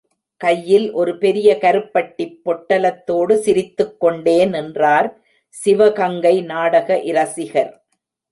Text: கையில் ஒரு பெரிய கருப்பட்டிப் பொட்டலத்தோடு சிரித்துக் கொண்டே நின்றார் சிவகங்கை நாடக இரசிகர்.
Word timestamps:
கையில் 0.41 0.91
ஒரு 0.91 1.17
பெரிய 1.17 1.57
கருப்பட்டிப் 1.57 2.39
பொட்டலத்தோடு 2.45 3.35
சிரித்துக் 3.35 3.99
கொண்டே 3.99 4.45
நின்றார் 4.45 5.09
சிவகங்கை 5.49 6.41
நாடக 6.41 6.97
இரசிகர். 7.03 7.71